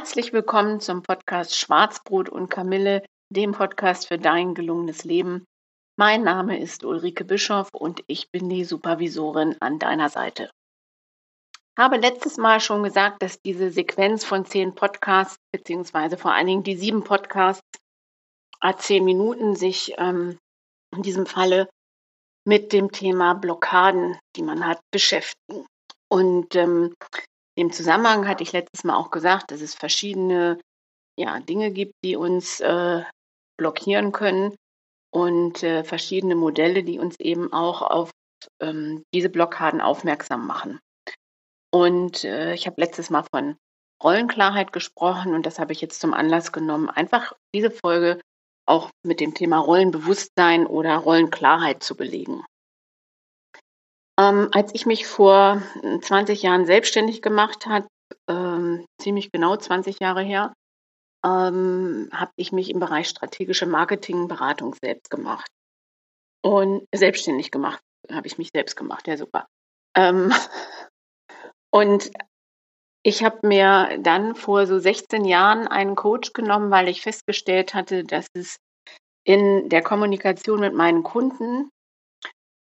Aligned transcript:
Herzlich 0.00 0.32
willkommen 0.32 0.80
zum 0.80 1.02
Podcast 1.02 1.54
Schwarzbrot 1.54 2.30
und 2.30 2.48
Kamille, 2.48 3.04
dem 3.28 3.52
Podcast 3.52 4.08
für 4.08 4.16
dein 4.16 4.54
gelungenes 4.54 5.04
Leben. 5.04 5.44
Mein 5.98 6.22
Name 6.22 6.58
ist 6.58 6.86
Ulrike 6.86 7.26
Bischoff 7.26 7.68
und 7.74 8.02
ich 8.06 8.30
bin 8.30 8.48
die 8.48 8.64
Supervisorin 8.64 9.56
an 9.60 9.78
deiner 9.78 10.08
Seite. 10.08 10.50
Ich 11.52 11.78
habe 11.78 11.98
letztes 11.98 12.38
Mal 12.38 12.60
schon 12.60 12.82
gesagt, 12.82 13.22
dass 13.22 13.42
diese 13.42 13.70
Sequenz 13.70 14.24
von 14.24 14.46
zehn 14.46 14.74
Podcasts, 14.74 15.36
beziehungsweise 15.52 16.16
vor 16.16 16.32
allen 16.32 16.46
Dingen 16.46 16.62
die 16.62 16.76
sieben 16.76 17.04
Podcasts, 17.04 17.60
a 18.58 18.78
zehn 18.78 19.04
Minuten 19.04 19.54
sich 19.54 19.92
ähm, 19.98 20.38
in 20.96 21.02
diesem 21.02 21.26
Falle 21.26 21.68
mit 22.46 22.72
dem 22.72 22.90
Thema 22.90 23.34
Blockaden, 23.34 24.18
die 24.34 24.42
man 24.42 24.66
hat, 24.66 24.80
beschäftigen. 24.90 25.66
Und 26.08 26.56
ähm, 26.56 26.94
im 27.56 27.72
Zusammenhang 27.72 28.28
hatte 28.28 28.42
ich 28.42 28.52
letztes 28.52 28.84
Mal 28.84 28.96
auch 28.96 29.10
gesagt, 29.10 29.50
dass 29.50 29.60
es 29.60 29.74
verschiedene 29.74 30.58
ja, 31.18 31.40
Dinge 31.40 31.70
gibt, 31.70 31.94
die 32.04 32.16
uns 32.16 32.60
äh, 32.60 33.02
blockieren 33.58 34.12
können 34.12 34.54
und 35.12 35.62
äh, 35.62 35.84
verschiedene 35.84 36.34
Modelle, 36.34 36.82
die 36.82 36.98
uns 36.98 37.16
eben 37.18 37.52
auch 37.52 37.82
auf 37.82 38.10
ähm, 38.62 39.02
diese 39.14 39.28
Blockaden 39.28 39.80
aufmerksam 39.80 40.46
machen. 40.46 40.80
Und 41.72 42.24
äh, 42.24 42.54
ich 42.54 42.66
habe 42.66 42.80
letztes 42.80 43.10
Mal 43.10 43.24
von 43.32 43.56
Rollenklarheit 44.02 44.72
gesprochen 44.72 45.34
und 45.34 45.44
das 45.44 45.58
habe 45.58 45.72
ich 45.72 45.80
jetzt 45.80 46.00
zum 46.00 46.14
Anlass 46.14 46.52
genommen, 46.52 46.88
einfach 46.88 47.34
diese 47.54 47.70
Folge 47.70 48.20
auch 48.66 48.90
mit 49.04 49.20
dem 49.20 49.34
Thema 49.34 49.58
Rollenbewusstsein 49.58 50.66
oder 50.66 50.96
Rollenklarheit 50.96 51.82
zu 51.82 51.96
belegen. 51.96 52.44
Ähm, 54.20 54.48
als 54.52 54.74
ich 54.74 54.84
mich 54.84 55.06
vor 55.06 55.62
20 56.02 56.42
Jahren 56.42 56.66
selbstständig 56.66 57.22
gemacht 57.22 57.66
habe, 57.66 57.86
ähm, 58.28 58.84
ziemlich 59.00 59.32
genau 59.32 59.56
20 59.56 59.98
Jahre 59.98 60.22
her, 60.22 60.52
ähm, 61.24 62.10
habe 62.12 62.32
ich 62.36 62.52
mich 62.52 62.70
im 62.70 62.80
Bereich 62.80 63.08
strategische 63.08 63.66
Marketingberatung 63.66 64.76
selbst 64.82 65.10
gemacht. 65.10 65.48
Und 66.42 66.86
selbstständig 66.94 67.50
gemacht, 67.50 67.80
habe 68.10 68.26
ich 68.26 68.36
mich 68.36 68.50
selbst 68.54 68.76
gemacht, 68.76 69.06
ja 69.06 69.16
super. 69.16 69.46
Ähm, 69.96 70.32
und 71.72 72.10
ich 73.02 73.24
habe 73.24 73.46
mir 73.46 73.98
dann 74.02 74.34
vor 74.34 74.66
so 74.66 74.78
16 74.78 75.24
Jahren 75.24 75.66
einen 75.66 75.96
Coach 75.96 76.34
genommen, 76.34 76.70
weil 76.70 76.88
ich 76.88 77.00
festgestellt 77.00 77.72
hatte, 77.72 78.04
dass 78.04 78.26
es 78.34 78.56
in 79.24 79.70
der 79.70 79.82
Kommunikation 79.82 80.60
mit 80.60 80.74
meinen 80.74 81.04
Kunden 81.04 81.70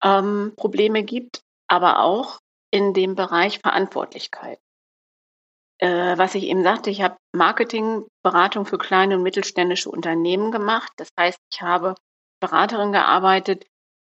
ähm, 0.05 0.53
Probleme 0.56 1.03
gibt, 1.03 1.41
aber 1.69 2.03
auch 2.03 2.39
in 2.71 2.95
dem 2.95 3.15
Bereich 3.15 3.61
Verantwortlichkeit 3.61 4.59
äh, 5.79 6.19
was 6.19 6.35
ich 6.35 6.45
eben 6.45 6.63
sagte, 6.63 6.91
ich 6.91 7.03
habe 7.03 7.17
Marketingberatung 7.35 8.67
für 8.67 8.79
kleine 8.79 9.17
und 9.17 9.23
mittelständische 9.23 9.91
Unternehmen 9.91 10.51
gemacht. 10.51 10.93
Das 10.97 11.09
heißt, 11.19 11.39
ich 11.53 11.62
habe 11.62 11.95
Beraterin 12.41 12.93
gearbeitet 12.93 13.67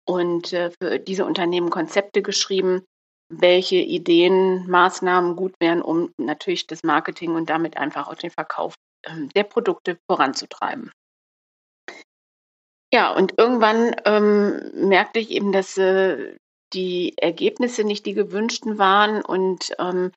und 0.07 0.53
äh, 0.53 0.72
für 0.72 1.00
diese 1.00 1.25
Unternehmen 1.25 1.69
Konzepte 1.69 2.22
geschrieben, 2.22 2.84
welche 3.29 3.78
Ideen, 3.78 4.69
Maßnahmen 4.69 5.35
gut 5.35 5.53
wären, 5.59 5.81
um 5.81 6.11
natürlich 6.17 6.67
das 6.67 6.84
Marketing 6.84 7.35
und 7.35 7.50
damit 7.50 7.78
einfach 7.78 8.07
auch 8.07 8.16
den 8.16 8.31
Verkauf 8.31 8.75
äh, 9.03 9.28
der 9.35 9.44
Produkte 9.44 9.97
voranzutreiben. 10.09 10.91
Ja, 12.94 13.13
und 13.13 13.38
irgendwann 13.38 13.95
ähm, 14.03 14.90
merkte 14.90 15.19
ich 15.19 15.29
eben, 15.29 15.53
dass 15.53 15.78
äh, 15.78 16.35
die 16.73 17.17
Ergebnisse 17.17 17.83
nicht 17.83 18.05
die 18.05 18.13
gewünschten 18.13 18.77
waren 18.77 19.21
und 19.21 19.73
ähm, 19.79 20.11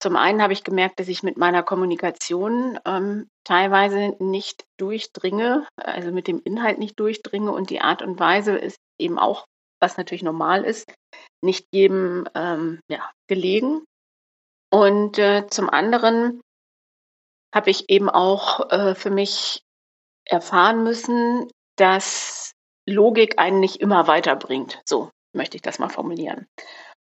zum 0.00 0.14
einen 0.14 0.40
habe 0.42 0.52
ich 0.52 0.62
gemerkt, 0.62 1.00
dass 1.00 1.08
ich 1.08 1.24
mit 1.24 1.36
meiner 1.38 1.64
Kommunikation 1.64 2.78
ähm, 2.84 3.28
teilweise 3.44 4.14
nicht 4.20 4.64
durchdringe, 4.78 5.66
also 5.76 6.12
mit 6.12 6.28
dem 6.28 6.40
Inhalt 6.44 6.78
nicht 6.78 7.00
durchdringe 7.00 7.50
und 7.50 7.70
die 7.70 7.80
Art 7.80 8.02
und 8.02 8.20
Weise 8.20 8.56
ist 8.56 8.78
eben 9.00 9.18
auch, 9.18 9.44
was 9.80 9.96
natürlich 9.96 10.22
normal 10.22 10.64
ist, 10.64 10.92
nicht 11.42 11.66
jedem 11.72 12.28
ähm, 12.34 12.80
ja, 12.88 13.10
gelegen. 13.28 13.84
Und 14.70 15.18
äh, 15.18 15.46
zum 15.48 15.68
anderen 15.68 16.40
habe 17.52 17.70
ich 17.70 17.90
eben 17.90 18.08
auch 18.08 18.70
äh, 18.70 18.94
für 18.94 19.10
mich 19.10 19.62
erfahren 20.26 20.84
müssen, 20.84 21.50
dass 21.76 22.52
Logik 22.88 23.38
einen 23.38 23.60
nicht 23.60 23.76
immer 23.80 24.06
weiterbringt. 24.06 24.80
So 24.84 25.10
möchte 25.32 25.56
ich 25.56 25.62
das 25.62 25.78
mal 25.78 25.88
formulieren. 25.88 26.46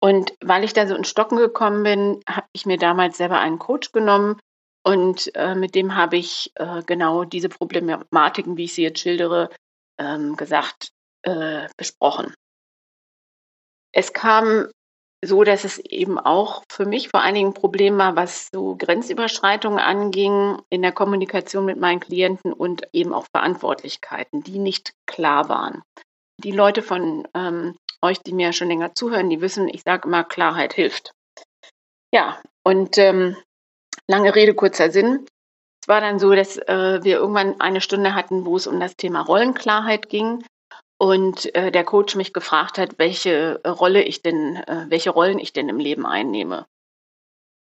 Und 0.01 0.35
weil 0.41 0.65
ich 0.65 0.73
da 0.73 0.87
so 0.87 0.95
in 0.95 1.05
Stocken 1.05 1.39
gekommen 1.39 1.83
bin, 1.83 2.21
habe 2.29 2.47
ich 2.53 2.67
mir 2.67 2.79
damals 2.79 3.17
selber 3.17 3.39
einen 3.39 3.59
Coach 3.59 3.93
genommen 3.93 4.39
und 4.85 5.35
äh, 5.35 5.55
mit 5.55 5.75
dem 5.75 5.97
habe 5.97 6.17
ich 6.17 6.53
äh, 6.55 6.83
genau 6.83 7.25
diese 7.25 7.49
Problematiken, 7.49 8.57
wie 8.57 8.65
ich 8.65 8.75
sie 8.75 8.83
jetzt 8.83 9.01
schildere, 9.01 9.51
ähm, 9.99 10.37
gesagt, 10.37 10.91
äh, 11.23 11.67
besprochen. 11.77 12.35
Es 13.93 14.13
kam 14.13 14.69
so, 15.25 15.43
dass 15.43 15.65
es 15.65 15.79
eben 15.79 16.19
auch 16.19 16.63
für 16.71 16.85
mich 16.85 17.09
vor 17.09 17.23
allen 17.23 17.35
Dingen 17.35 17.51
ein 17.51 17.55
Problem 17.55 17.99
war, 17.99 18.15
was 18.15 18.49
so 18.53 18.77
Grenzüberschreitungen 18.77 19.79
anging 19.79 20.63
in 20.71 20.83
der 20.83 20.93
Kommunikation 20.93 21.65
mit 21.65 21.79
meinen 21.79 22.01
Klienten 22.01 22.53
und 22.53 22.83
eben 22.93 23.13
auch 23.13 23.27
Verantwortlichkeiten, 23.35 24.43
die 24.43 24.59
nicht 24.59 24.93
klar 25.07 25.49
waren. 25.49 25.83
Die 26.45 26.53
Leute 26.53 26.83
von 26.83 27.27
ähm, 27.35 27.77
euch, 28.07 28.21
die 28.21 28.33
mir 28.33 28.53
schon 28.53 28.69
länger 28.69 28.95
zuhören, 28.95 29.31
die 29.31 29.41
wissen, 29.41 29.69
ich 29.69 29.83
sage 29.83 30.09
immer, 30.09 30.25
Klarheit 30.25 30.73
hilft. 30.73 31.13
Ja, 32.13 32.41
und 32.65 32.99
ähm, 32.99 33.37
lange 34.09 34.35
Rede, 34.35 34.55
kurzer 34.55 34.91
Sinn. 34.91 35.27
Es 35.83 35.89
war 35.89 36.01
dann 36.01 36.19
so, 36.19 36.35
dass 36.35 36.57
äh, 36.57 37.01
wir 37.03 37.17
irgendwann 37.17 37.61
eine 37.61 37.81
Stunde 37.81 38.15
hatten, 38.15 38.45
wo 38.45 38.57
es 38.57 38.67
um 38.67 38.81
das 38.81 38.97
Thema 38.97 39.21
Rollenklarheit 39.21 40.09
ging 40.09 40.45
und 40.99 41.55
äh, 41.55 41.71
der 41.71 41.85
Coach 41.85 42.17
mich 42.17 42.33
gefragt 42.33 42.79
hat, 42.79 42.99
welche 42.99 43.61
Rolle 43.67 44.03
ich 44.03 44.23
denn, 44.23 44.57
äh, 44.57 44.87
welche 44.89 45.11
Rollen 45.11 45.39
ich 45.39 45.53
denn 45.53 45.69
im 45.69 45.79
Leben 45.79 46.07
einnehme. 46.07 46.67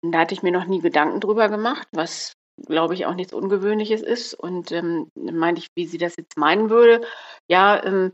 Und 0.02 0.12
da 0.12 0.20
hatte 0.20 0.34
ich 0.34 0.42
mir 0.42 0.52
noch 0.52 0.66
nie 0.66 0.80
Gedanken 0.80 1.20
drüber 1.20 1.48
gemacht, 1.48 1.88
was 1.92 2.34
glaube 2.66 2.94
ich 2.94 3.06
auch 3.06 3.14
nichts 3.14 3.32
Ungewöhnliches 3.32 4.02
ist. 4.02 4.34
Und 4.34 4.70
ähm, 4.72 5.10
meinte 5.14 5.60
ich, 5.60 5.68
wie 5.74 5.86
sie 5.86 5.98
das 5.98 6.16
jetzt 6.16 6.36
meinen 6.36 6.70
würde. 6.70 7.00
Ja, 7.48 7.82
ähm, 7.82 8.12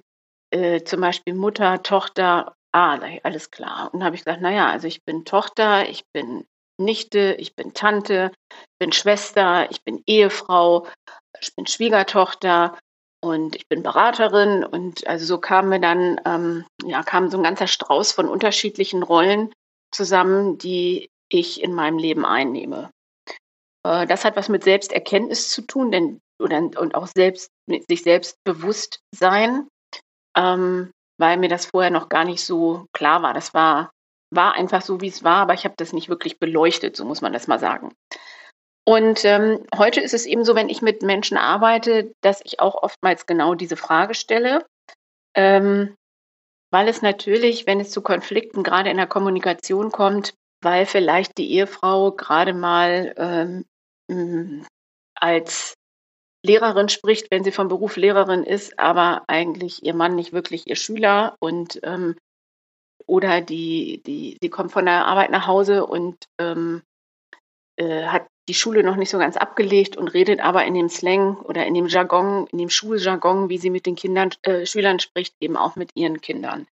äh, 0.50 0.82
zum 0.84 1.00
Beispiel 1.00 1.34
Mutter, 1.34 1.82
Tochter, 1.82 2.54
ah, 2.72 2.98
alles 3.22 3.50
klar. 3.50 3.90
Und 3.92 4.00
dann 4.00 4.04
habe 4.04 4.16
ich 4.16 4.24
gesagt, 4.24 4.42
naja, 4.42 4.70
also 4.70 4.86
ich 4.86 5.04
bin 5.04 5.24
Tochter, 5.24 5.88
ich 5.88 6.04
bin 6.12 6.44
Nichte, 6.78 7.36
ich 7.38 7.54
bin 7.54 7.74
Tante, 7.74 8.32
ich 8.50 8.78
bin 8.78 8.92
Schwester, 8.92 9.70
ich 9.70 9.82
bin 9.82 10.02
Ehefrau, 10.06 10.86
ich 11.40 11.54
bin 11.54 11.66
Schwiegertochter 11.66 12.78
und 13.22 13.54
ich 13.54 13.68
bin 13.68 13.82
Beraterin. 13.82 14.64
Und 14.64 15.06
also 15.06 15.24
so 15.24 15.38
kamen 15.38 15.70
wir 15.70 15.78
dann, 15.78 16.20
ähm, 16.24 16.64
ja, 16.84 17.02
kam 17.02 17.30
so 17.30 17.36
ein 17.36 17.44
ganzer 17.44 17.66
Strauß 17.66 18.12
von 18.12 18.28
unterschiedlichen 18.28 19.02
Rollen 19.02 19.52
zusammen, 19.92 20.58
die 20.58 21.10
ich 21.28 21.62
in 21.62 21.74
meinem 21.74 21.98
Leben 21.98 22.24
einnehme. 22.24 22.90
Äh, 23.86 24.06
das 24.06 24.24
hat 24.24 24.36
was 24.36 24.48
mit 24.48 24.64
Selbsterkenntnis 24.64 25.50
zu 25.50 25.62
tun, 25.62 25.92
denn 25.92 26.20
oder, 26.40 26.58
und 26.58 26.94
auch 26.94 27.06
selbst 27.06 27.50
mit 27.66 27.86
sich 27.88 28.02
selbst 28.02 28.36
bewusst 28.44 29.00
sein 29.14 29.68
ähm, 30.36 30.90
weil 31.18 31.36
mir 31.36 31.48
das 31.48 31.66
vorher 31.66 31.90
noch 31.90 32.08
gar 32.08 32.24
nicht 32.24 32.44
so 32.44 32.86
klar 32.92 33.22
war. 33.22 33.34
Das 33.34 33.54
war, 33.54 33.90
war 34.32 34.54
einfach 34.54 34.82
so, 34.82 35.00
wie 35.00 35.08
es 35.08 35.22
war, 35.24 35.36
aber 35.42 35.54
ich 35.54 35.64
habe 35.64 35.74
das 35.76 35.92
nicht 35.92 36.08
wirklich 36.08 36.38
beleuchtet, 36.38 36.96
so 36.96 37.04
muss 37.04 37.20
man 37.20 37.32
das 37.32 37.46
mal 37.46 37.58
sagen. 37.58 37.92
Und 38.86 39.24
ähm, 39.24 39.64
heute 39.76 40.00
ist 40.00 40.14
es 40.14 40.26
eben 40.26 40.44
so, 40.44 40.54
wenn 40.54 40.68
ich 40.68 40.82
mit 40.82 41.02
Menschen 41.02 41.36
arbeite, 41.36 42.12
dass 42.22 42.40
ich 42.44 42.60
auch 42.60 42.82
oftmals 42.82 43.26
genau 43.26 43.54
diese 43.54 43.76
Frage 43.76 44.14
stelle, 44.14 44.64
ähm, 45.36 45.94
weil 46.72 46.88
es 46.88 47.02
natürlich, 47.02 47.66
wenn 47.66 47.80
es 47.80 47.90
zu 47.90 48.00
Konflikten 48.02 48.62
gerade 48.62 48.90
in 48.90 48.96
der 48.96 49.06
Kommunikation 49.06 49.92
kommt, 49.92 50.34
weil 50.62 50.86
vielleicht 50.86 51.38
die 51.38 51.52
Ehefrau 51.52 52.12
gerade 52.12 52.54
mal 52.54 53.14
ähm, 54.08 54.66
als 55.14 55.74
Lehrerin 56.42 56.88
spricht, 56.88 57.30
wenn 57.30 57.44
sie 57.44 57.52
vom 57.52 57.68
Beruf 57.68 57.96
Lehrerin 57.96 58.44
ist, 58.44 58.78
aber 58.78 59.24
eigentlich 59.26 59.84
ihr 59.84 59.94
Mann 59.94 60.14
nicht 60.14 60.32
wirklich 60.32 60.66
ihr 60.66 60.76
Schüler 60.76 61.36
und 61.38 61.80
ähm, 61.82 62.16
oder 63.06 63.40
die, 63.40 64.02
die, 64.06 64.38
sie 64.40 64.50
kommt 64.50 64.72
von 64.72 64.86
der 64.86 65.06
Arbeit 65.06 65.30
nach 65.30 65.46
Hause 65.46 65.84
und 65.86 66.16
ähm, 66.38 66.82
äh, 67.76 68.04
hat 68.04 68.26
die 68.48 68.54
Schule 68.54 68.82
noch 68.82 68.96
nicht 68.96 69.10
so 69.10 69.18
ganz 69.18 69.36
abgelegt 69.36 69.96
und 69.96 70.08
redet 70.08 70.40
aber 70.40 70.64
in 70.64 70.74
dem 70.74 70.88
Slang 70.88 71.36
oder 71.40 71.66
in 71.66 71.74
dem 71.74 71.86
Jargon, 71.86 72.46
in 72.52 72.58
dem 72.58 72.70
Schuljargon, 72.70 73.48
wie 73.48 73.58
sie 73.58 73.70
mit 73.70 73.86
den 73.86 73.96
Kindern, 73.96 74.30
äh, 74.42 74.66
Schülern 74.66 74.98
spricht, 74.98 75.34
eben 75.40 75.56
auch 75.56 75.76
mit 75.76 75.90
ihren 75.94 76.20
Kindern. 76.20 76.66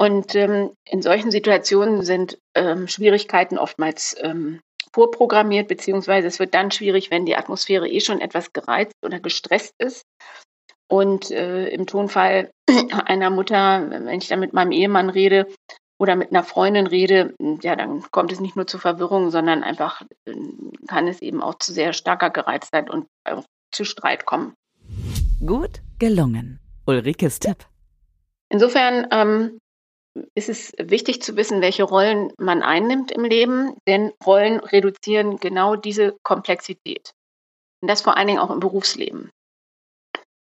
Und 0.00 0.34
ähm, 0.34 0.70
in 0.84 1.02
solchen 1.02 1.30
Situationen 1.30 2.04
sind 2.04 2.38
ähm, 2.54 2.86
Schwierigkeiten 2.88 3.58
oftmals 3.58 4.16
ähm, 4.20 4.60
vorprogrammiert, 4.94 5.68
beziehungsweise 5.68 6.28
es 6.28 6.38
wird 6.38 6.54
dann 6.54 6.70
schwierig, 6.70 7.10
wenn 7.10 7.26
die 7.26 7.36
Atmosphäre 7.36 7.88
eh 7.88 8.00
schon 8.00 8.20
etwas 8.20 8.52
gereizt 8.52 8.94
oder 9.04 9.20
gestresst 9.20 9.74
ist. 9.78 10.04
Und 10.90 11.30
äh, 11.30 11.68
im 11.68 11.86
Tonfall 11.86 12.50
einer 13.04 13.30
Mutter, 13.30 13.86
wenn 13.90 14.18
ich 14.18 14.28
dann 14.28 14.40
mit 14.40 14.52
meinem 14.52 14.72
Ehemann 14.72 15.10
rede, 15.10 15.46
oder 15.98 16.14
mit 16.16 16.30
einer 16.30 16.44
Freundin 16.44 16.86
rede, 16.86 17.34
ja, 17.60 17.74
dann 17.74 18.02
kommt 18.10 18.32
es 18.32 18.40
nicht 18.40 18.56
nur 18.56 18.66
zu 18.66 18.78
Verwirrung, 18.78 19.30
sondern 19.30 19.64
einfach 19.64 20.02
kann 20.86 21.08
es 21.08 21.20
eben 21.20 21.42
auch 21.42 21.56
zu 21.58 21.72
sehr 21.72 21.92
starker 21.92 22.30
Gereiztheit 22.30 22.88
und 22.88 23.06
auch 23.24 23.44
zu 23.72 23.84
Streit 23.84 24.24
kommen. 24.24 24.54
Gut 25.44 25.80
gelungen. 25.98 26.60
Ulrikes 26.86 27.40
Tipp. 27.40 27.66
Insofern 28.48 29.08
ähm, 29.10 29.58
ist 30.34 30.48
es 30.48 30.72
wichtig 30.78 31.22
zu 31.22 31.36
wissen, 31.36 31.60
welche 31.60 31.84
Rollen 31.84 32.32
man 32.38 32.62
einnimmt 32.62 33.10
im 33.10 33.24
Leben, 33.24 33.76
denn 33.86 34.12
Rollen 34.24 34.60
reduzieren 34.60 35.38
genau 35.38 35.76
diese 35.76 36.16
Komplexität. 36.22 37.12
Und 37.80 37.88
das 37.88 38.02
vor 38.02 38.16
allen 38.16 38.26
Dingen 38.26 38.40
auch 38.40 38.50
im 38.50 38.60
Berufsleben. 38.60 39.30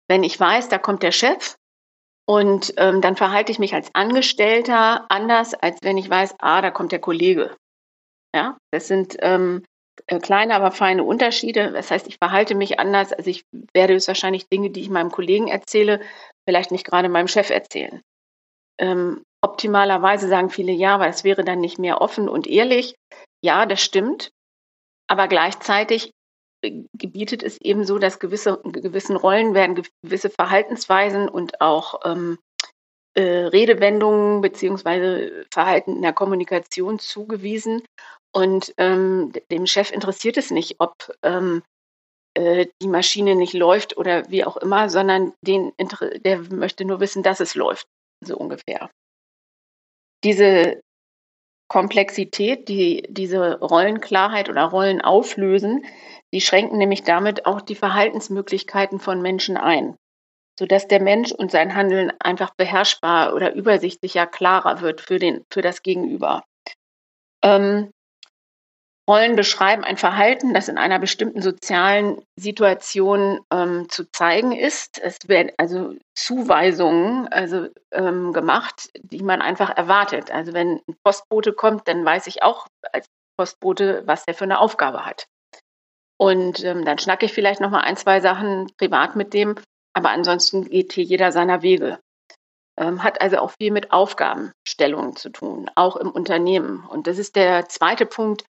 Wenn 0.07 0.23
ich 0.23 0.39
weiß, 0.39 0.69
da 0.69 0.77
kommt 0.77 1.03
der 1.03 1.11
Chef 1.11 1.55
und 2.27 2.73
ähm, 2.77 3.01
dann 3.01 3.15
verhalte 3.15 3.51
ich 3.51 3.59
mich 3.59 3.73
als 3.73 3.89
Angestellter 3.93 5.05
anders, 5.09 5.53
als 5.53 5.79
wenn 5.81 5.97
ich 5.97 6.09
weiß, 6.09 6.35
ah, 6.39 6.61
da 6.61 6.71
kommt 6.71 6.91
der 6.91 6.99
Kollege. 6.99 7.55
Ja, 8.35 8.57
das 8.71 8.87
sind 8.87 9.15
ähm, 9.19 9.63
äh, 10.07 10.19
kleine, 10.19 10.55
aber 10.55 10.71
feine 10.71 11.03
Unterschiede. 11.03 11.71
Das 11.71 11.91
heißt, 11.91 12.07
ich 12.07 12.17
verhalte 12.17 12.55
mich 12.55 12.79
anders. 12.79 13.13
Also 13.13 13.29
ich 13.29 13.43
werde 13.73 13.93
höchstwahrscheinlich 13.93 14.47
Dinge, 14.47 14.69
die 14.69 14.81
ich 14.81 14.89
meinem 14.89 15.11
Kollegen 15.11 15.47
erzähle, 15.47 16.01
vielleicht 16.47 16.71
nicht 16.71 16.85
gerade 16.85 17.09
meinem 17.09 17.27
Chef 17.27 17.49
erzählen. 17.49 18.01
Ähm, 18.79 19.23
optimalerweise 19.45 20.27
sagen 20.27 20.49
viele 20.49 20.71
ja, 20.71 20.99
weil 20.99 21.11
es 21.11 21.23
wäre 21.23 21.43
dann 21.43 21.59
nicht 21.59 21.77
mehr 21.77 22.01
offen 22.01 22.27
und 22.27 22.47
ehrlich. 22.47 22.95
Ja, 23.43 23.67
das 23.67 23.81
stimmt. 23.81 24.31
Aber 25.07 25.27
gleichzeitig 25.27 26.11
gebietet 26.97 27.43
es 27.43 27.61
eben 27.61 27.85
so, 27.85 27.99
dass 27.99 28.17
gewisse 28.17 28.59
gewissen 28.63 29.15
Rollen 29.15 29.53
werden 29.53 29.83
gewisse 30.01 30.31
Verhaltensweisen 30.31 31.29
und 31.29 31.61
auch 31.61 32.01
ähm, 32.05 32.39
äh, 33.13 33.21
Redewendungen 33.21 34.41
beziehungsweise 34.41 35.45
Verhalten 35.53 35.97
in 35.97 36.01
der 36.01 36.13
Kommunikation 36.13 36.97
zugewiesen. 36.97 37.83
Und 38.33 38.73
ähm, 38.77 39.31
dem 39.51 39.67
Chef 39.67 39.91
interessiert 39.91 40.37
es 40.37 40.49
nicht, 40.49 40.77
ob 40.79 40.95
ähm, 41.21 41.61
äh, 42.33 42.65
die 42.81 42.87
Maschine 42.87 43.35
nicht 43.35 43.53
läuft 43.53 43.95
oder 43.95 44.29
wie 44.29 44.43
auch 44.43 44.57
immer, 44.57 44.89
sondern 44.89 45.33
den, 45.41 45.71
der 46.25 46.39
möchte 46.39 46.83
nur 46.83 46.99
wissen, 46.99 47.23
dass 47.23 47.39
es 47.39 47.55
läuft, 47.55 47.85
so 48.21 48.35
ungefähr. 48.35 48.89
Diese 50.25 50.81
Komplexität, 51.67 52.67
die 52.67 53.03
diese 53.09 53.59
Rollenklarheit 53.59 54.49
oder 54.49 54.63
Rollen 54.63 55.01
auflösen, 55.01 55.85
die 56.33 56.41
schränken 56.41 56.77
nämlich 56.77 57.03
damit 57.03 57.45
auch 57.45 57.61
die 57.61 57.75
Verhaltensmöglichkeiten 57.75 58.99
von 58.99 59.21
Menschen 59.21 59.55
ein, 59.55 59.95
sodass 60.59 60.87
der 60.87 61.01
Mensch 61.01 61.31
und 61.31 61.51
sein 61.51 61.75
Handeln 61.75 62.11
einfach 62.19 62.55
beherrschbar 62.55 63.35
oder 63.35 63.53
übersichtlicher, 63.53 64.25
klarer 64.25 64.81
wird 64.81 64.99
für, 64.99 65.19
den, 65.19 65.43
für 65.51 65.61
das 65.61 65.83
Gegenüber. 65.83 66.43
Ähm, 67.43 67.91
Rollen 69.07 69.35
beschreiben 69.35 69.83
ein 69.83 69.97
Verhalten, 69.97 70.53
das 70.53 70.67
in 70.67 70.79
einer 70.79 70.97
bestimmten 70.97 71.41
sozialen 71.41 72.23
Situation 72.37 73.39
ähm, 73.51 73.87
zu 73.87 74.09
zeigen 74.11 74.51
ist. 74.51 74.99
Es 74.99 75.27
werden 75.27 75.51
also 75.57 75.93
Zuweisungen 76.15 77.27
also, 77.27 77.67
ähm, 77.91 78.33
gemacht, 78.33 78.89
die 78.97 79.21
man 79.21 79.43
einfach 79.43 79.69
erwartet. 79.75 80.31
Also 80.31 80.53
wenn 80.53 80.81
ein 80.87 80.95
Postbote 81.03 81.53
kommt, 81.53 81.87
dann 81.87 82.03
weiß 82.03 82.25
ich 82.25 82.41
auch 82.41 82.67
als 82.91 83.05
Postbote, 83.37 84.03
was 84.07 84.25
der 84.25 84.33
für 84.33 84.45
eine 84.45 84.59
Aufgabe 84.59 85.05
hat. 85.05 85.27
Und 86.17 86.63
ähm, 86.63 86.83
dann 86.83 86.97
schnacke 86.97 87.27
ich 87.27 87.33
vielleicht 87.33 87.61
noch 87.61 87.69
mal 87.69 87.81
ein, 87.81 87.97
zwei 87.97 88.21
Sachen 88.21 88.71
privat 88.77 89.15
mit 89.15 89.33
dem, 89.33 89.55
aber 89.93 90.09
ansonsten 90.09 90.69
geht 90.69 90.93
hier 90.93 91.03
jeder 91.03 91.31
seiner 91.31 91.61
Wege. 91.61 91.99
Ähm, 92.77 93.03
hat 93.03 93.21
also 93.21 93.37
auch 93.37 93.51
viel 93.51 93.71
mit 93.71 93.91
Aufgabenstellungen 93.91 95.15
zu 95.15 95.29
tun, 95.29 95.69
auch 95.75 95.95
im 95.95 96.09
Unternehmen. 96.09 96.85
Und 96.85 97.07
das 97.07 97.19
ist 97.19 97.35
der 97.35 97.69
zweite 97.69 98.05
Punkt, 98.05 98.45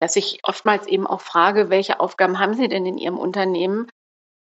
dass 0.00 0.16
ich 0.16 0.40
oftmals 0.42 0.86
eben 0.86 1.06
auch 1.06 1.20
frage, 1.20 1.70
welche 1.70 2.00
Aufgaben 2.00 2.38
haben 2.38 2.54
Sie 2.54 2.68
denn 2.68 2.86
in 2.86 2.98
Ihrem 2.98 3.18
Unternehmen? 3.18 3.88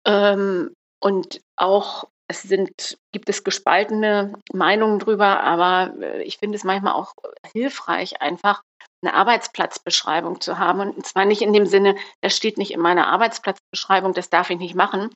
Ähm, 0.06 0.74
und 1.00 1.40
auch 1.56 2.04
es 2.28 2.42
sind, 2.42 2.96
gibt 3.12 3.28
es 3.28 3.44
gespaltene 3.44 4.32
Meinungen 4.52 4.98
drüber, 4.98 5.40
aber 5.40 5.94
äh, 6.00 6.22
ich 6.22 6.38
finde 6.38 6.56
es 6.56 6.64
manchmal 6.64 6.94
auch 6.94 7.12
hilfreich, 7.52 8.22
einfach 8.22 8.62
eine 9.02 9.14
Arbeitsplatzbeschreibung 9.14 10.40
zu 10.40 10.58
haben. 10.58 10.80
Und 10.80 11.06
zwar 11.06 11.24
nicht 11.24 11.42
in 11.42 11.52
dem 11.52 11.66
Sinne, 11.66 11.96
das 12.20 12.36
steht 12.36 12.56
nicht 12.56 12.72
in 12.72 12.80
meiner 12.80 13.08
Arbeitsplatzbeschreibung, 13.08 14.14
das 14.14 14.30
darf 14.30 14.50
ich 14.50 14.58
nicht 14.58 14.74
machen, 14.74 15.10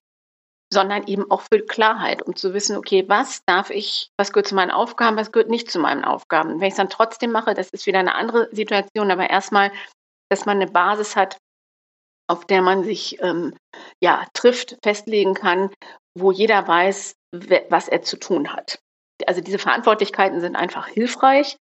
sondern 0.72 1.06
eben 1.06 1.30
auch 1.30 1.42
für 1.42 1.60
Klarheit, 1.60 2.22
um 2.22 2.34
zu 2.34 2.52
wissen, 2.52 2.76
okay, 2.76 3.04
was 3.08 3.44
darf 3.46 3.70
ich, 3.70 4.10
was 4.18 4.32
gehört 4.32 4.48
zu 4.48 4.54
meinen 4.56 4.72
Aufgaben, 4.72 5.16
was 5.16 5.32
gehört 5.32 5.48
nicht 5.48 5.70
zu 5.70 5.78
meinen 5.78 6.04
Aufgaben. 6.04 6.60
Wenn 6.60 6.68
ich 6.68 6.72
es 6.72 6.76
dann 6.76 6.90
trotzdem 6.90 7.30
mache, 7.30 7.54
das 7.54 7.70
ist 7.70 7.86
wieder 7.86 8.00
eine 8.00 8.16
andere 8.16 8.48
Situation, 8.52 9.10
aber 9.10 9.30
erstmal, 9.30 9.70
dass 10.30 10.46
man 10.46 10.60
eine 10.60 10.70
Basis 10.70 11.16
hat, 11.16 11.38
auf 12.28 12.44
der 12.44 12.62
man 12.62 12.84
sich 12.84 13.20
ähm, 13.22 13.54
ja, 14.02 14.26
trifft, 14.34 14.76
festlegen 14.82 15.34
kann, 15.34 15.70
wo 16.18 16.32
jeder 16.32 16.66
weiß, 16.66 17.14
was 17.68 17.88
er 17.88 18.02
zu 18.02 18.18
tun 18.18 18.52
hat. 18.52 18.78
Also 19.26 19.40
diese 19.40 19.58
Verantwortlichkeiten 19.58 20.40
sind 20.40 20.56
einfach 20.56 20.88
hilfreich 20.88 21.56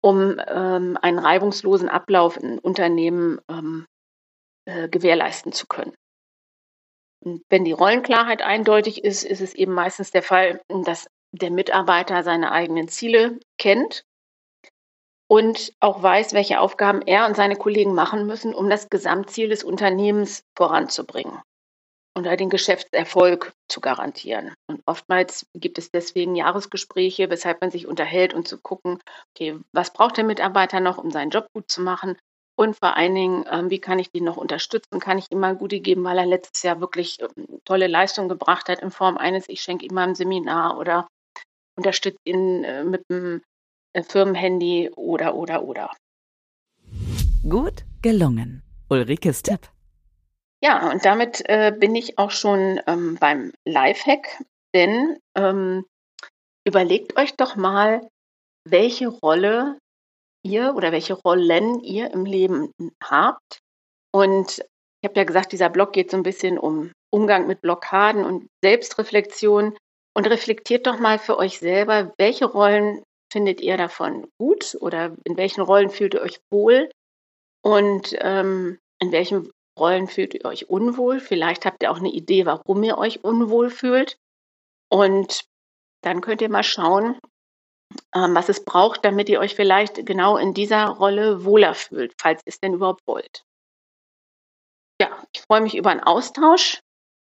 um 0.00 0.40
ähm, 0.46 0.96
einen 1.00 1.18
reibungslosen 1.18 1.88
Ablauf 1.88 2.36
in 2.36 2.58
Unternehmen 2.58 3.40
ähm, 3.48 3.86
äh, 4.66 4.88
gewährleisten 4.88 5.52
zu 5.52 5.66
können. 5.66 5.94
Und 7.24 7.42
wenn 7.48 7.64
die 7.64 7.72
Rollenklarheit 7.72 8.42
eindeutig 8.42 9.04
ist, 9.04 9.24
ist 9.24 9.40
es 9.40 9.54
eben 9.54 9.72
meistens 9.72 10.12
der 10.12 10.22
Fall, 10.22 10.60
dass 10.68 11.08
der 11.32 11.50
Mitarbeiter 11.50 12.22
seine 12.22 12.52
eigenen 12.52 12.88
Ziele 12.88 13.40
kennt 13.58 14.04
und 15.28 15.72
auch 15.80 16.02
weiß, 16.02 16.32
welche 16.32 16.60
Aufgaben 16.60 17.02
er 17.02 17.26
und 17.26 17.36
seine 17.36 17.56
Kollegen 17.56 17.94
machen 17.94 18.26
müssen, 18.26 18.54
um 18.54 18.68
das 18.68 18.88
Gesamtziel 18.88 19.48
des 19.48 19.62
Unternehmens 19.62 20.42
voranzubringen 20.56 21.40
und 22.16 22.24
den 22.24 22.50
Geschäftserfolg 22.50 23.52
zu 23.68 23.80
garantieren. 23.80 24.52
Und 24.66 24.82
oftmals 24.86 25.46
gibt 25.54 25.78
es 25.78 25.90
deswegen 25.90 26.34
Jahresgespräche, 26.34 27.30
weshalb 27.30 27.60
man 27.60 27.70
sich 27.70 27.86
unterhält 27.86 28.34
und 28.34 28.48
zu 28.48 28.58
gucken, 28.58 28.98
okay, 29.34 29.58
was 29.72 29.92
braucht 29.92 30.16
der 30.16 30.24
Mitarbeiter 30.24 30.80
noch, 30.80 30.98
um 30.98 31.10
seinen 31.10 31.30
Job 31.30 31.46
gut 31.54 31.70
zu 31.70 31.80
machen? 31.80 32.18
Und 32.56 32.76
vor 32.76 32.96
allen 32.96 33.14
Dingen, 33.14 33.44
ähm, 33.48 33.70
wie 33.70 33.78
kann 33.78 34.00
ich 34.00 34.10
den 34.10 34.24
noch 34.24 34.36
unterstützen? 34.36 34.98
Kann 34.98 35.16
ich 35.16 35.30
ihm 35.30 35.38
mal 35.38 35.54
Gute 35.54 35.78
geben, 35.78 36.02
weil 36.02 36.18
er 36.18 36.26
letztes 36.26 36.64
Jahr 36.64 36.80
wirklich 36.80 37.18
ähm, 37.20 37.60
tolle 37.64 37.86
Leistung 37.86 38.28
gebracht 38.28 38.68
hat 38.68 38.80
in 38.80 38.90
Form 38.90 39.16
eines, 39.16 39.48
ich 39.48 39.60
schenke 39.60 39.86
ihm 39.86 39.94
mal 39.94 40.08
ein 40.08 40.16
Seminar 40.16 40.76
oder 40.76 41.06
unterstütze 41.76 42.18
ihn 42.24 42.64
äh, 42.64 42.82
mit 42.82 43.04
einem 43.08 43.42
Firmenhandy 43.94 44.90
oder, 44.96 45.34
oder, 45.34 45.64
oder. 45.64 45.90
Gut 47.48 47.84
gelungen. 48.02 48.62
Ulrikes 48.88 49.42
Tipp. 49.42 49.68
Ja, 50.62 50.90
und 50.90 51.04
damit 51.04 51.42
äh, 51.48 51.72
bin 51.76 51.94
ich 51.94 52.18
auch 52.18 52.30
schon 52.30 52.80
ähm, 52.86 53.16
beim 53.20 53.52
Lifehack, 53.64 54.42
denn 54.74 55.18
ähm, 55.36 55.84
überlegt 56.66 57.16
euch 57.16 57.36
doch 57.36 57.54
mal, 57.54 58.08
welche 58.64 59.08
Rolle 59.08 59.78
ihr 60.42 60.74
oder 60.74 60.92
welche 60.92 61.14
Rollen 61.14 61.80
ihr 61.80 62.12
im 62.12 62.24
Leben 62.24 62.72
habt. 63.02 63.60
Und 64.12 64.58
ich 65.00 65.08
habe 65.08 65.18
ja 65.18 65.24
gesagt, 65.24 65.52
dieser 65.52 65.70
Blog 65.70 65.92
geht 65.92 66.10
so 66.10 66.16
ein 66.16 66.22
bisschen 66.22 66.58
um 66.58 66.92
Umgang 67.10 67.46
mit 67.46 67.60
Blockaden 67.60 68.24
und 68.24 68.48
Selbstreflexion. 68.62 69.76
Und 70.14 70.26
reflektiert 70.26 70.88
doch 70.88 70.98
mal 70.98 71.20
für 71.20 71.38
euch 71.38 71.60
selber, 71.60 72.12
welche 72.18 72.46
Rollen 72.46 73.02
findet 73.30 73.60
ihr 73.60 73.76
davon 73.76 74.28
gut 74.38 74.76
oder 74.80 75.16
in 75.24 75.36
welchen 75.36 75.62
Rollen 75.62 75.90
fühlt 75.90 76.14
ihr 76.14 76.22
euch 76.22 76.40
wohl 76.50 76.90
und 77.62 78.16
ähm, 78.20 78.78
in 79.00 79.12
welchen 79.12 79.50
Rollen 79.78 80.08
fühlt 80.08 80.34
ihr 80.34 80.44
euch 80.44 80.68
unwohl. 80.68 81.20
Vielleicht 81.20 81.64
habt 81.64 81.82
ihr 81.82 81.90
auch 81.90 81.98
eine 81.98 82.10
Idee, 82.10 82.46
warum 82.46 82.82
ihr 82.82 82.98
euch 82.98 83.24
unwohl 83.24 83.70
fühlt. 83.70 84.18
Und 84.90 85.44
dann 86.02 86.20
könnt 86.20 86.42
ihr 86.42 86.50
mal 86.50 86.64
schauen, 86.64 87.18
ähm, 88.14 88.34
was 88.34 88.48
es 88.48 88.64
braucht, 88.64 89.04
damit 89.04 89.28
ihr 89.28 89.40
euch 89.40 89.54
vielleicht 89.54 90.04
genau 90.06 90.36
in 90.36 90.54
dieser 90.54 90.86
Rolle 90.86 91.44
wohler 91.44 91.74
fühlt, 91.74 92.14
falls 92.20 92.40
ihr 92.40 92.50
es 92.50 92.60
denn 92.60 92.74
überhaupt 92.74 93.06
wollt. 93.06 93.44
Ja, 95.00 95.22
ich 95.32 95.42
freue 95.42 95.60
mich 95.60 95.76
über 95.76 95.90
einen 95.90 96.02
Austausch 96.02 96.80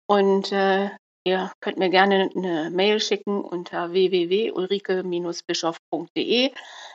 und 0.08 0.52
äh, 0.52 0.90
Ihr 1.24 1.52
könnt 1.62 1.78
mir 1.78 1.90
gerne 1.90 2.32
eine 2.36 2.72
Mail 2.72 3.00
schicken 3.00 3.42
unter 3.42 3.92
www.ulrike-bischof.de. 3.92 6.52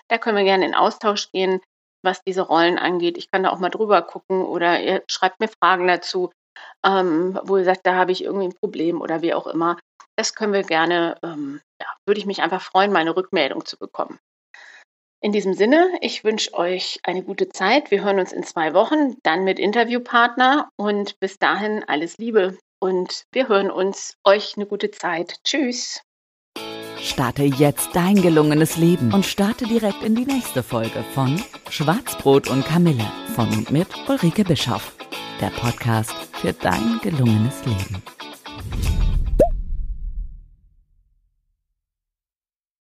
Da 0.09 0.19
können 0.19 0.37
wir 0.37 0.45
gerne 0.45 0.67
in 0.67 0.75
Austausch 0.75 1.31
gehen, 1.31 1.61
was 2.03 2.21
diese 2.27 2.43
Rollen 2.43 2.77
angeht. 2.79 3.17
Ich 3.19 3.31
kann 3.31 3.45
da 3.45 3.51
auch 3.51 3.61
mal 3.61 3.71
drüber 3.71 4.03
gucken 4.03 4.45
oder 4.45 4.81
ihr 4.81 5.05
schreibt 5.09 5.39
mir 5.39 5.47
Fragen 5.49 5.87
dazu, 5.87 6.33
ähm, 6.85 7.39
wo 7.45 7.57
ihr 7.57 7.65
sagt, 7.65 7.87
da 7.87 7.95
habe 7.95 8.11
ich 8.13 8.25
irgendwie 8.25 8.47
ein 8.47 8.55
Problem 8.55 9.01
oder 9.01 9.23
wie 9.23 9.35
auch 9.35 9.47
immer. 9.47 9.79
Das 10.17 10.35
können 10.35 10.53
wir 10.53 10.65
gerne, 10.65 11.17
ähm, 11.23 11.61
ja, 11.81 11.87
würde 12.07 12.19
ich 12.19 12.27
mich 12.27 12.43
einfach 12.43 12.63
freuen, 12.63 12.93
meine 12.93 13.15
Rückmeldung 13.15 13.65
zu 13.65 13.79
bekommen. 13.79 14.19
In 15.23 15.33
diesem 15.33 15.55
Sinne, 15.55 15.91
ich 16.01 16.25
wünsche 16.25 16.53
euch 16.55 17.01
eine 17.03 17.23
gute 17.23 17.49
Zeit. 17.49 17.91
Wir 17.91 18.05
hören 18.05 18.19
uns 18.19 18.33
in 18.33 18.45
zwei 18.45 18.75
Wochen, 18.75 19.17
dann 19.23 19.45
mit 19.45 19.59
Interviewpartner 19.59 20.69
und 20.77 21.19
bis 21.21 21.39
dahin 21.39 21.85
alles 21.85 22.19
Liebe 22.19 22.59
und 22.79 23.25
wir 23.33 23.49
hören 23.49 23.71
uns. 23.71 24.17
Euch 24.25 24.55
eine 24.57 24.67
gute 24.67 24.91
Zeit. 24.91 25.37
Tschüss. 25.45 26.01
Starte 27.01 27.45
jetzt 27.45 27.91
dein 27.95 28.21
gelungenes 28.21 28.77
Leben 28.77 29.13
und 29.13 29.25
starte 29.25 29.67
direkt 29.67 30.03
in 30.03 30.15
die 30.15 30.25
nächste 30.27 30.63
Folge 30.63 31.05
von 31.15 31.41
Schwarzbrot 31.71 32.49
und 32.49 32.65
Kamille 32.65 33.07
von 33.35 33.49
und 33.51 33.71
mit 33.71 33.89
Ulrike 34.09 34.45
Bischoff. 34.45 34.95
Der 35.41 35.51
Podcast 35.51 36.15
für 36.41 36.53
dein 36.53 36.99
gelungenes 37.03 37.65
Leben. 37.65 38.03